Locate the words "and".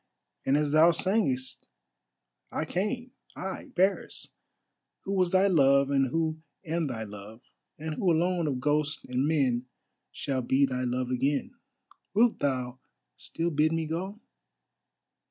0.47-0.57, 5.91-6.07, 7.77-7.93, 9.05-9.27